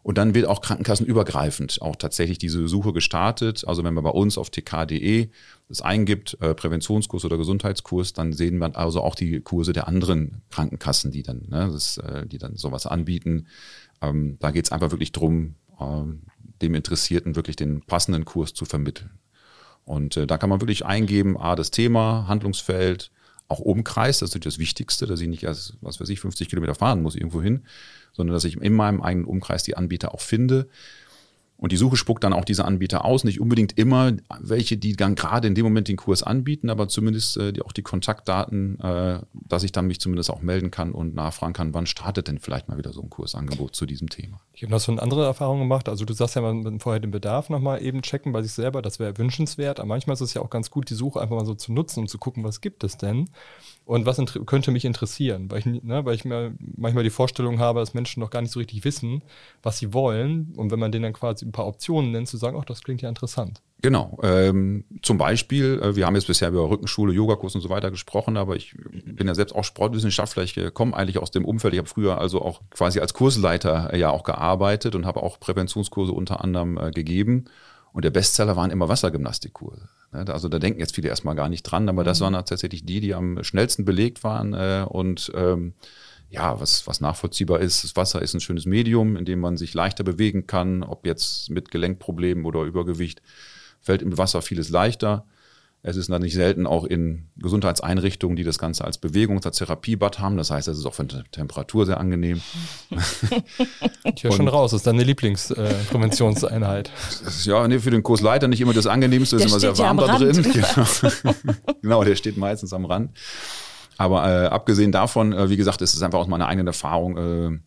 Und 0.02 0.18
dann 0.18 0.34
wird 0.34 0.46
auch 0.46 0.60
krankenkassenübergreifend 0.60 1.82
auch 1.82 1.96
tatsächlich 1.96 2.38
diese 2.38 2.68
Suche 2.68 2.92
gestartet. 2.92 3.66
Also 3.66 3.82
wenn 3.82 3.94
man 3.94 4.04
bei 4.04 4.10
uns 4.10 4.38
auf 4.38 4.50
tk.de 4.50 5.30
das 5.68 5.82
eingibt, 5.82 6.36
äh, 6.40 6.54
Präventionskurs 6.54 7.24
oder 7.24 7.38
Gesundheitskurs, 7.38 8.12
dann 8.12 8.32
sehen 8.32 8.58
wir 8.58 8.76
also 8.76 9.00
auch 9.00 9.16
die 9.16 9.40
Kurse 9.40 9.72
der 9.72 9.88
anderen 9.88 10.42
Krankenkassen, 10.50 11.10
die 11.10 11.24
dann, 11.24 11.46
ne, 11.48 11.70
das, 11.72 12.00
die 12.26 12.38
dann 12.38 12.54
sowas 12.54 12.86
anbieten. 12.86 13.48
Ähm, 14.00 14.36
da 14.38 14.50
geht 14.50 14.66
es 14.66 14.72
einfach 14.72 14.92
wirklich 14.92 15.12
drum, 15.12 15.56
dem 16.62 16.74
Interessierten 16.74 17.36
wirklich 17.36 17.56
den 17.56 17.82
passenden 17.82 18.24
Kurs 18.24 18.54
zu 18.54 18.64
vermitteln. 18.64 19.10
Und 19.84 20.16
äh, 20.16 20.26
da 20.26 20.38
kann 20.38 20.50
man 20.50 20.60
wirklich 20.60 20.84
eingeben, 20.84 21.38
A, 21.38 21.54
das 21.54 21.70
Thema, 21.70 22.26
Handlungsfeld, 22.26 23.10
auch 23.48 23.60
Umkreis, 23.60 24.18
das 24.18 24.30
ist 24.30 24.34
natürlich 24.34 24.56
das 24.56 24.60
Wichtigste, 24.60 25.06
dass 25.06 25.20
ich 25.20 25.28
nicht 25.28 25.44
erst, 25.44 25.74
was 25.80 26.00
weiß 26.00 26.08
ich, 26.08 26.18
50 26.20 26.48
Kilometer 26.48 26.74
fahren 26.74 27.02
muss 27.02 27.14
irgendwo 27.14 27.40
hin, 27.40 27.64
sondern 28.12 28.34
dass 28.34 28.44
ich 28.44 28.60
in 28.60 28.74
meinem 28.74 29.00
eigenen 29.00 29.26
Umkreis 29.26 29.62
die 29.62 29.76
Anbieter 29.76 30.12
auch 30.12 30.20
finde. 30.20 30.68
Und 31.58 31.72
die 31.72 31.76
Suche 31.76 31.96
spuckt 31.96 32.22
dann 32.22 32.34
auch 32.34 32.44
diese 32.44 32.64
Anbieter 32.64 33.04
aus, 33.04 33.24
nicht 33.24 33.40
unbedingt 33.40 33.78
immer 33.78 34.12
welche, 34.40 34.76
die 34.76 34.94
dann 34.94 35.14
gerade 35.14 35.48
in 35.48 35.54
dem 35.54 35.64
Moment 35.64 35.88
den 35.88 35.96
Kurs 35.96 36.22
anbieten, 36.22 36.68
aber 36.68 36.88
zumindest 36.88 37.38
äh, 37.38 37.52
die, 37.52 37.62
auch 37.62 37.72
die 37.72 37.82
Kontaktdaten, 37.82 38.78
äh, 38.80 39.20
dass 39.32 39.62
ich 39.62 39.72
dann 39.72 39.86
mich 39.86 39.98
zumindest 39.98 40.30
auch 40.30 40.42
melden 40.42 40.70
kann 40.70 40.92
und 40.92 41.14
nachfragen 41.14 41.54
kann, 41.54 41.72
wann 41.72 41.86
startet 41.86 42.28
denn 42.28 42.38
vielleicht 42.38 42.68
mal 42.68 42.76
wieder 42.76 42.92
so 42.92 43.00
ein 43.00 43.08
Kursangebot 43.08 43.74
zu 43.74 43.86
diesem 43.86 44.10
Thema. 44.10 44.40
Ich 44.52 44.62
habe 44.62 44.72
noch 44.72 44.80
so 44.80 44.92
eine 44.92 45.00
andere 45.00 45.24
Erfahrung 45.24 45.60
gemacht. 45.60 45.88
Also 45.88 46.04
du 46.04 46.12
sagst 46.12 46.36
ja, 46.36 46.42
man 46.42 46.78
vorher 46.80 47.00
den 47.00 47.10
Bedarf 47.10 47.48
nochmal 47.48 47.82
eben 47.82 48.02
checken 48.02 48.32
bei 48.32 48.42
sich 48.42 48.52
selber, 48.52 48.82
das 48.82 48.98
wäre 48.98 49.16
wünschenswert. 49.16 49.80
Aber 49.80 49.88
manchmal 49.88 50.14
ist 50.14 50.20
es 50.20 50.34
ja 50.34 50.42
auch 50.42 50.50
ganz 50.50 50.70
gut, 50.70 50.90
die 50.90 50.94
Suche 50.94 51.20
einfach 51.20 51.36
mal 51.36 51.46
so 51.46 51.54
zu 51.54 51.72
nutzen, 51.72 52.00
um 52.00 52.08
zu 52.08 52.18
gucken, 52.18 52.44
was 52.44 52.60
gibt 52.60 52.84
es 52.84 52.98
denn 52.98 53.30
und 53.86 54.04
was 54.04 54.20
könnte 54.46 54.72
mich 54.72 54.84
interessieren, 54.84 55.48
weil 55.48 55.60
ich, 55.60 55.66
ne, 55.66 56.04
weil 56.04 56.16
ich 56.16 56.24
mir 56.24 56.54
manchmal 56.58 57.04
die 57.04 57.10
Vorstellung 57.10 57.60
habe, 57.60 57.78
dass 57.78 57.94
Menschen 57.94 58.18
noch 58.18 58.30
gar 58.30 58.42
nicht 58.42 58.50
so 58.50 58.58
richtig 58.58 58.84
wissen, 58.84 59.22
was 59.62 59.78
sie 59.78 59.94
wollen. 59.94 60.52
Und 60.56 60.72
wenn 60.72 60.80
man 60.80 60.90
denen 60.90 61.04
dann 61.04 61.12
quasi 61.12 61.45
ein 61.46 61.52
paar 61.52 61.66
Optionen 61.66 62.12
nennt, 62.12 62.28
zu 62.28 62.36
sagen, 62.36 62.56
ach, 62.60 62.64
das 62.64 62.82
klingt 62.82 63.02
ja 63.02 63.08
interessant. 63.08 63.62
Genau. 63.82 64.18
Ähm, 64.22 64.84
zum 65.02 65.18
Beispiel, 65.18 65.80
äh, 65.82 65.96
wir 65.96 66.06
haben 66.06 66.14
jetzt 66.14 66.26
bisher 66.26 66.48
über 66.48 66.68
Rückenschule, 66.68 67.12
Yogakurs 67.12 67.54
und 67.54 67.60
so 67.60 67.68
weiter 67.68 67.90
gesprochen, 67.90 68.36
aber 68.36 68.56
ich 68.56 68.74
bin 68.74 69.26
ja 69.26 69.34
selbst 69.34 69.54
auch 69.54 69.64
Sportwissenschaftler. 69.64 70.42
Ich 70.42 70.56
äh, 70.56 70.70
komme 70.70 70.96
eigentlich 70.96 71.18
aus 71.18 71.30
dem 71.30 71.44
Umfeld. 71.44 71.74
Ich 71.74 71.78
habe 71.78 71.88
früher 71.88 72.18
also 72.18 72.42
auch 72.42 72.62
quasi 72.70 73.00
als 73.00 73.14
Kursleiter 73.14 73.92
äh, 73.92 73.98
ja 73.98 74.10
auch 74.10 74.24
gearbeitet 74.24 74.94
und 74.94 75.06
habe 75.06 75.22
auch 75.22 75.38
Präventionskurse 75.38 76.12
unter 76.12 76.42
anderem 76.42 76.78
äh, 76.78 76.90
gegeben. 76.90 77.44
Und 77.92 78.04
der 78.04 78.10
Bestseller 78.10 78.56
waren 78.56 78.70
immer 78.70 78.88
Wassergymnastikkurse. 78.88 79.88
Ne, 80.12 80.24
also 80.28 80.48
da 80.48 80.58
denken 80.58 80.80
jetzt 80.80 80.94
viele 80.94 81.08
erstmal 81.08 81.34
gar 81.34 81.48
nicht 81.48 81.62
dran, 81.62 81.88
aber 81.88 82.04
das 82.04 82.20
mhm. 82.20 82.24
waren 82.24 82.32
tatsächlich 82.44 82.84
die, 82.84 83.00
die 83.00 83.14
am 83.14 83.42
schnellsten 83.42 83.84
belegt 83.84 84.22
waren 84.22 84.52
und 84.84 85.32
ähm, 85.34 85.72
ja, 86.28 86.60
was, 86.60 86.86
was 86.86 87.00
nachvollziehbar 87.00 87.60
ist, 87.60 87.84
das 87.84 87.96
Wasser 87.96 88.20
ist 88.22 88.34
ein 88.34 88.40
schönes 88.40 88.66
Medium, 88.66 89.16
in 89.16 89.24
dem 89.24 89.40
man 89.40 89.56
sich 89.56 89.74
leichter 89.74 90.04
bewegen 90.04 90.46
kann, 90.46 90.82
ob 90.82 91.06
jetzt 91.06 91.50
mit 91.50 91.70
Gelenkproblemen 91.70 92.44
oder 92.44 92.62
Übergewicht, 92.62 93.22
fällt 93.80 94.02
im 94.02 94.18
Wasser 94.18 94.42
vieles 94.42 94.68
leichter. 94.68 95.24
Es 95.88 95.96
ist 95.96 96.10
dann 96.10 96.20
nicht 96.20 96.34
selten 96.34 96.66
auch 96.66 96.82
in 96.84 97.28
Gesundheitseinrichtungen, 97.36 98.34
die 98.34 98.42
das 98.42 98.58
Ganze 98.58 98.84
als 98.84 98.98
Bewegungs-, 98.98 99.46
als 99.46 99.58
Therapiebad 99.58 100.18
haben. 100.18 100.36
Das 100.36 100.50
heißt, 100.50 100.66
es 100.66 100.78
ist 100.78 100.84
auch 100.84 100.94
von 100.94 101.06
der 101.06 101.22
Temperatur 101.30 101.86
sehr 101.86 102.00
angenehm. 102.00 102.40
ich 104.16 104.24
höre 104.24 104.32
schon 104.32 104.48
raus, 104.48 104.72
das 104.72 104.80
ist 104.80 104.86
deine 104.88 105.04
Lieblingspräventionseinheit. 105.04 106.88
Äh, 106.88 107.48
ja, 107.48 107.68
nee, 107.68 107.78
für 107.78 107.92
den 107.92 108.02
Kursleiter 108.02 108.48
nicht 108.48 108.60
immer 108.60 108.72
das 108.72 108.88
Angenehmste, 108.88 109.36
ist 109.36 109.44
immer 109.46 109.60
sehr 109.60 109.78
warm 109.78 109.98
da 109.98 110.18
drin. 110.18 110.42
Genau. 110.56 110.86
genau, 111.82 112.02
der 112.02 112.16
steht 112.16 112.36
meistens 112.36 112.72
am 112.72 112.84
Rand. 112.84 113.16
Aber 113.98 114.28
äh, 114.28 114.46
abgesehen 114.46 114.92
davon, 114.92 115.32
äh, 115.32 115.48
wie 115.48 115.56
gesagt, 115.56 115.82
ist 115.82 115.94
es 115.94 116.02
einfach 116.02 116.18
aus 116.18 116.26
meiner 116.26 116.48
eigenen 116.48 116.66
Erfahrung 116.66 117.16
äh, 117.16 117.58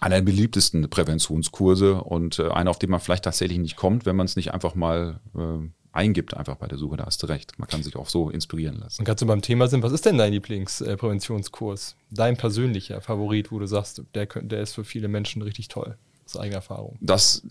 einer 0.00 0.16
der 0.16 0.22
beliebtesten 0.22 0.88
Präventionskurse 0.88 2.02
und 2.02 2.38
äh, 2.38 2.48
einer, 2.48 2.70
auf 2.70 2.78
den 2.78 2.90
man 2.90 3.00
vielleicht 3.00 3.24
tatsächlich 3.24 3.58
nicht 3.58 3.76
kommt, 3.76 4.06
wenn 4.06 4.16
man 4.16 4.24
es 4.24 4.36
nicht 4.36 4.52
einfach 4.52 4.74
mal 4.74 5.20
äh, 5.36 5.68
eingibt 5.92 6.36
einfach 6.36 6.56
bei 6.56 6.68
der 6.68 6.78
Suche, 6.78 6.96
da 6.96 7.06
hast 7.06 7.22
du 7.22 7.26
recht. 7.26 7.58
Man 7.58 7.68
kann 7.68 7.82
sich 7.82 7.96
auch 7.96 8.08
so 8.08 8.30
inspirieren 8.30 8.76
lassen. 8.76 9.02
Und 9.02 9.06
kannst 9.06 9.22
du 9.22 9.26
beim 9.26 9.42
Thema 9.42 9.68
sind, 9.68 9.82
was 9.82 9.92
ist 9.92 10.06
denn 10.06 10.18
dein 10.18 10.32
Lieblingspräventionskurs? 10.32 11.96
Dein 12.10 12.36
persönlicher 12.36 13.00
Favorit, 13.00 13.50
wo 13.50 13.58
du 13.58 13.66
sagst, 13.66 14.02
der, 14.14 14.26
der 14.26 14.62
ist 14.62 14.74
für 14.74 14.84
viele 14.84 15.08
Menschen 15.08 15.42
richtig 15.42 15.68
toll? 15.68 15.96
Aus 16.30 16.40
eigener 16.40 16.56
Erfahrung. 16.56 16.96
Das, 17.00 17.42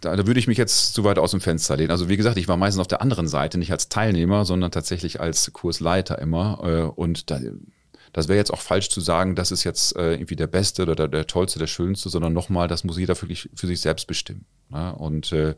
da, 0.00 0.16
da 0.16 0.26
würde 0.26 0.38
ich 0.38 0.46
mich 0.46 0.58
jetzt 0.58 0.94
zu 0.94 1.02
weit 1.04 1.18
aus 1.18 1.32
dem 1.32 1.40
Fenster 1.40 1.76
lehnen. 1.76 1.90
Also 1.90 2.08
wie 2.08 2.16
gesagt, 2.16 2.36
ich 2.36 2.46
war 2.48 2.56
meistens 2.56 2.80
auf 2.80 2.86
der 2.86 3.02
anderen 3.02 3.26
Seite, 3.26 3.58
nicht 3.58 3.72
als 3.72 3.88
Teilnehmer, 3.88 4.44
sondern 4.44 4.70
tatsächlich 4.70 5.20
als 5.20 5.52
Kursleiter 5.52 6.18
immer. 6.18 6.60
Äh, 6.62 6.82
und 6.82 7.30
da, 7.30 7.40
das 8.12 8.28
wäre 8.28 8.38
jetzt 8.38 8.52
auch 8.52 8.60
falsch 8.60 8.90
zu 8.90 9.00
sagen, 9.00 9.34
das 9.34 9.50
ist 9.50 9.64
jetzt 9.64 9.96
äh, 9.96 10.12
irgendwie 10.14 10.36
der 10.36 10.46
Beste 10.46 10.82
oder 10.82 10.94
der, 10.94 11.08
der 11.08 11.26
Tollste, 11.26 11.58
der 11.58 11.66
Schönste, 11.66 12.10
sondern 12.10 12.32
nochmal, 12.32 12.68
das 12.68 12.84
muss 12.84 12.98
jeder 12.98 13.20
wirklich 13.20 13.50
für 13.54 13.66
sich 13.66 13.80
selbst 13.80 14.06
bestimmen. 14.06 14.44
Ne? 14.68 14.94
Und 14.94 15.32
äh, 15.32 15.54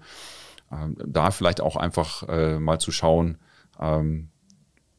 ähm, 0.72 0.96
da 1.06 1.30
vielleicht 1.30 1.60
auch 1.60 1.76
einfach 1.76 2.26
mal 2.58 2.78
zu 2.78 2.90
schauen, 2.92 3.38
ähm, 3.78 4.30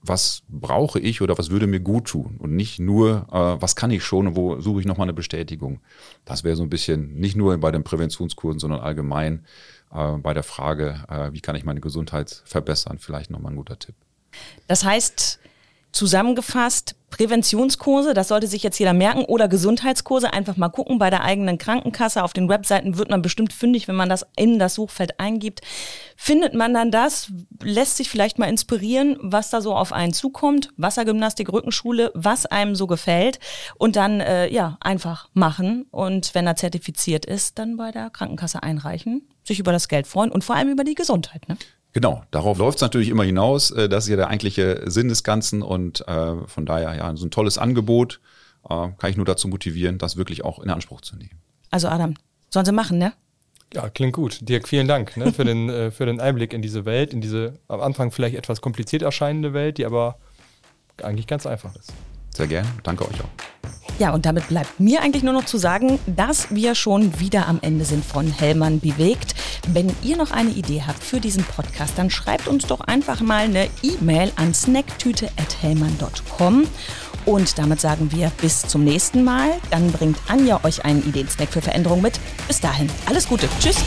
was 0.07 0.43
brauche 0.47 0.99
ich 0.99 1.21
oder 1.21 1.37
was 1.37 1.49
würde 1.49 1.67
mir 1.67 1.79
gut 1.79 2.05
tun 2.05 2.37
und 2.39 2.55
nicht 2.55 2.79
nur, 2.79 3.27
äh, 3.31 3.61
was 3.61 3.75
kann 3.75 3.91
ich 3.91 4.03
schon 4.03 4.27
und 4.27 4.35
wo 4.35 4.59
suche 4.61 4.79
ich 4.79 4.85
nochmal 4.85 5.05
eine 5.05 5.13
Bestätigung. 5.13 5.81
Das 6.25 6.43
wäre 6.43 6.55
so 6.55 6.63
ein 6.63 6.69
bisschen 6.69 7.15
nicht 7.15 7.35
nur 7.35 7.57
bei 7.57 7.71
den 7.71 7.83
Präventionskursen, 7.83 8.59
sondern 8.59 8.81
allgemein 8.81 9.45
äh, 9.91 10.17
bei 10.17 10.33
der 10.33 10.43
Frage, 10.43 11.03
äh, 11.09 11.33
wie 11.33 11.41
kann 11.41 11.55
ich 11.55 11.65
meine 11.65 11.81
Gesundheit 11.81 12.43
verbessern, 12.45 12.97
vielleicht 12.99 13.31
nochmal 13.31 13.53
ein 13.53 13.57
guter 13.57 13.79
Tipp. 13.79 13.95
Das 14.67 14.83
heißt, 14.83 15.39
Zusammengefasst, 15.95 16.97
Präventionskurse, 17.15 18.13
das 18.13 18.27
sollte 18.27 18.47
sich 18.47 18.61
jetzt 18.61 18.77
jeder 18.77 18.91
merken, 18.91 19.23
oder 19.23 19.47
Gesundheitskurse, 19.47 20.33
einfach 20.33 20.57
mal 20.57 20.67
gucken 20.67 20.99
bei 20.99 21.09
der 21.09 21.23
eigenen 21.23 21.57
Krankenkasse. 21.57 22.21
Auf 22.23 22.33
den 22.33 22.49
Webseiten 22.49 22.97
wird 22.97 23.09
man 23.09 23.21
bestimmt 23.21 23.53
fündig, 23.53 23.87
wenn 23.87 23.95
man 23.95 24.09
das 24.09 24.25
in 24.35 24.59
das 24.59 24.75
Suchfeld 24.75 25.17
eingibt. 25.17 25.61
Findet 26.17 26.53
man 26.53 26.73
dann 26.73 26.91
das, 26.91 27.31
lässt 27.63 27.95
sich 27.95 28.09
vielleicht 28.09 28.37
mal 28.37 28.49
inspirieren, 28.49 29.17
was 29.21 29.49
da 29.49 29.61
so 29.61 29.73
auf 29.73 29.93
einen 29.93 30.11
zukommt, 30.11 30.71
Wassergymnastik, 30.75 31.51
Rückenschule, 31.53 32.11
was 32.13 32.45
einem 32.45 32.75
so 32.75 32.85
gefällt 32.85 33.39
und 33.77 33.95
dann 33.95 34.19
äh, 34.19 34.51
ja 34.51 34.77
einfach 34.81 35.29
machen 35.33 35.85
und 35.91 36.35
wenn 36.35 36.47
er 36.47 36.57
zertifiziert 36.57 37.25
ist, 37.25 37.57
dann 37.59 37.77
bei 37.77 37.91
der 37.91 38.09
Krankenkasse 38.09 38.61
einreichen, 38.61 39.27
sich 39.43 39.59
über 39.59 39.71
das 39.71 39.87
Geld 39.87 40.05
freuen 40.05 40.31
und 40.31 40.43
vor 40.43 40.55
allem 40.55 40.69
über 40.69 40.83
die 40.83 40.95
Gesundheit. 40.95 41.47
Ne? 41.47 41.57
Genau, 41.95 42.23
darauf 42.29 42.57
läuft 42.57 42.79
es 42.79 42.81
natürlich 42.81 43.07
immer 43.07 43.23
hinaus. 43.23 43.71
Äh, 43.71 43.87
das 43.87 44.03
ist 44.03 44.09
ja 44.09 44.17
der 44.17 44.27
eigentliche 44.27 44.81
Sinn 44.85 45.07
des 45.07 45.23
Ganzen 45.23 45.61
und 45.61 46.05
äh, 46.09 46.35
von 46.45 46.65
daher 46.65 46.93
ja 46.93 47.15
so 47.15 47.25
ein 47.25 47.31
tolles 47.31 47.57
Angebot. 47.57 48.19
Äh, 48.65 48.89
kann 48.97 49.09
ich 49.09 49.15
nur 49.15 49.25
dazu 49.25 49.47
motivieren, 49.47 49.97
das 49.97 50.17
wirklich 50.17 50.43
auch 50.43 50.59
in 50.59 50.69
Anspruch 50.69 50.99
zu 50.99 51.15
nehmen. 51.15 51.39
Also 51.71 51.87
Adam, 51.87 52.15
sollen 52.49 52.65
sie 52.65 52.73
machen, 52.73 52.97
ne? 52.97 53.13
Ja, 53.73 53.87
klingt 53.87 54.11
gut. 54.11 54.39
Dirk, 54.41 54.67
vielen 54.67 54.89
Dank 54.89 55.15
ne, 55.15 55.31
für, 55.31 55.45
den, 55.45 55.69
äh, 55.69 55.89
für 55.89 56.05
den 56.05 56.19
Einblick 56.19 56.51
in 56.51 56.61
diese 56.61 56.83
Welt, 56.83 57.13
in 57.13 57.21
diese 57.21 57.59
am 57.69 57.79
Anfang 57.79 58.11
vielleicht 58.11 58.35
etwas 58.35 58.59
kompliziert 58.59 59.01
erscheinende 59.01 59.53
Welt, 59.53 59.77
die 59.77 59.85
aber 59.85 60.17
eigentlich 61.01 61.27
ganz 61.27 61.45
einfach 61.45 61.73
ist. 61.77 61.93
Sehr 62.35 62.47
gerne. 62.47 62.67
Danke 62.83 63.07
euch 63.07 63.21
auch. 63.21 63.69
Ja, 63.99 64.13
und 64.13 64.25
damit 64.25 64.49
bleibt 64.49 64.81
mir 64.81 65.01
eigentlich 65.01 65.23
nur 65.23 65.31
noch 65.31 65.45
zu 65.45 65.57
sagen, 65.57 65.99
dass 66.05 66.53
wir 66.53 66.75
schon 66.75 67.21
wieder 67.21 67.47
am 67.47 67.59
Ende 67.61 67.85
sind 67.85 68.03
von 68.03 68.27
Hellmann 68.27 68.81
bewegt. 68.81 69.35
Wenn 69.67 69.95
ihr 70.03 70.17
noch 70.17 70.31
eine 70.31 70.49
Idee 70.51 70.83
habt 70.85 71.01
für 71.03 71.19
diesen 71.19 71.43
Podcast, 71.43 71.93
dann 71.97 72.09
schreibt 72.09 72.47
uns 72.47 72.65
doch 72.67 72.81
einfach 72.81 73.21
mal 73.21 73.45
eine 73.45 73.67
E-Mail 73.81 74.31
an 74.35 74.53
snacktüte.hellmann.com. 74.53 76.67
Und 77.25 77.57
damit 77.57 77.81
sagen 77.81 78.11
wir 78.11 78.31
bis 78.41 78.61
zum 78.61 78.83
nächsten 78.83 79.23
Mal. 79.23 79.49
Dann 79.71 79.91
bringt 79.91 80.19
Anja 80.27 80.59
euch 80.63 80.85
einen 80.85 81.03
Ideensnack 81.07 81.49
für 81.49 81.61
Veränderung 81.61 82.01
mit. 82.01 82.19
Bis 82.47 82.61
dahin, 82.61 82.89
alles 83.07 83.27
Gute. 83.27 83.49
Tschüss. 83.59 83.77